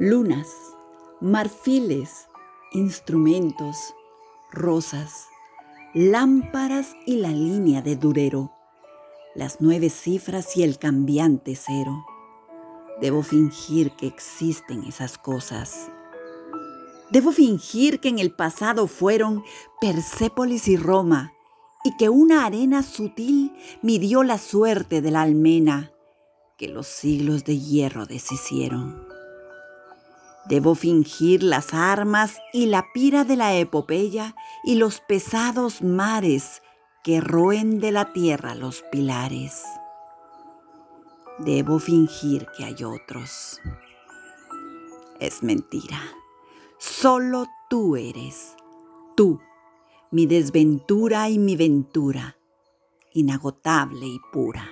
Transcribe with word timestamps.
lunas, 0.00 0.48
marfiles, 1.20 2.30
instrumentos, 2.72 3.76
rosas, 4.50 5.28
lámparas 5.92 6.94
y 7.04 7.16
la 7.16 7.28
línea 7.28 7.82
de 7.82 7.96
durero, 7.96 8.50
las 9.34 9.58
nueve 9.60 9.90
cifras 9.90 10.56
y 10.56 10.62
el 10.62 10.78
cambiante 10.78 11.54
cero. 11.54 12.06
Debo 13.02 13.22
fingir 13.22 13.90
que 13.90 14.06
existen 14.06 14.84
esas 14.84 15.18
cosas. 15.18 15.90
Debo 17.10 17.30
fingir 17.30 18.00
que 18.00 18.08
en 18.08 18.20
el 18.20 18.34
pasado 18.34 18.86
fueron 18.86 19.44
Persépolis 19.82 20.66
y 20.68 20.78
Roma, 20.78 21.34
y 21.84 21.94
que 21.98 22.08
una 22.08 22.46
arena 22.46 22.82
sutil 22.82 23.52
midió 23.82 24.22
la 24.22 24.38
suerte 24.38 25.02
de 25.02 25.10
la 25.10 25.20
almena 25.20 25.92
que 26.56 26.68
los 26.68 26.86
siglos 26.86 27.44
de 27.44 27.58
hierro 27.58 28.06
deshicieron. 28.06 29.09
Debo 30.50 30.74
fingir 30.74 31.44
las 31.44 31.74
armas 31.74 32.40
y 32.52 32.66
la 32.66 32.86
pira 32.92 33.22
de 33.22 33.36
la 33.36 33.56
epopeya 33.56 34.34
y 34.64 34.74
los 34.74 35.00
pesados 35.00 35.80
mares 35.80 36.60
que 37.04 37.20
roen 37.20 37.78
de 37.78 37.92
la 37.92 38.12
tierra 38.12 38.56
los 38.56 38.82
pilares. 38.90 39.62
Debo 41.38 41.78
fingir 41.78 42.48
que 42.56 42.64
hay 42.64 42.82
otros. 42.82 43.60
Es 45.20 45.44
mentira. 45.44 46.02
Solo 46.78 47.46
tú 47.68 47.94
eres. 47.94 48.56
Tú, 49.16 49.38
mi 50.10 50.26
desventura 50.26 51.28
y 51.30 51.38
mi 51.38 51.54
ventura, 51.54 52.36
inagotable 53.12 54.04
y 54.04 54.18
pura. 54.32 54.68